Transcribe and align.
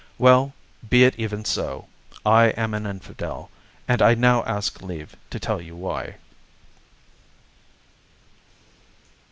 Well, 0.17 0.53
be 0.89 1.03
it 1.03 1.13
even 1.19 1.45
so. 1.45 1.87
I 2.25 2.45
am 2.57 2.73
an 2.73 2.87
"Infidel," 2.87 3.51
and 3.87 4.01
I 4.01 4.15
now 4.15 4.41
ask 4.45 4.81
leave 4.81 5.15
to 5.29 5.39
tell 5.39 5.61
you 5.61 5.75
why. 5.75 6.15